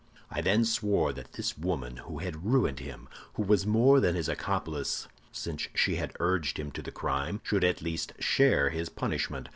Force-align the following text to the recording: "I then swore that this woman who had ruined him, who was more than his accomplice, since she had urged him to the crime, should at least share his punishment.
"I 0.31 0.41
then 0.41 0.65
swore 0.65 1.13
that 1.13 1.33
this 1.33 1.55
woman 1.59 1.97
who 1.97 2.17
had 2.17 2.43
ruined 2.43 2.79
him, 2.79 3.07
who 3.35 3.43
was 3.43 3.67
more 3.67 3.99
than 3.99 4.15
his 4.15 4.27
accomplice, 4.27 5.07
since 5.31 5.67
she 5.75 5.97
had 5.97 6.17
urged 6.19 6.57
him 6.57 6.71
to 6.71 6.81
the 6.81 6.89
crime, 6.91 7.39
should 7.43 7.63
at 7.63 7.83
least 7.83 8.13
share 8.17 8.71
his 8.71 8.89
punishment. 8.89 9.49